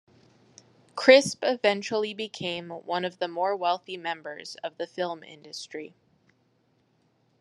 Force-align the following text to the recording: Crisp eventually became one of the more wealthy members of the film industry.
Crisp 0.95 1.43
eventually 1.43 2.15
became 2.15 2.69
one 2.71 3.05
of 3.05 3.19
the 3.19 3.27
more 3.27 3.55
wealthy 3.55 3.97
members 3.97 4.55
of 4.63 4.77
the 4.79 4.87
film 4.87 5.21
industry. 5.23 5.93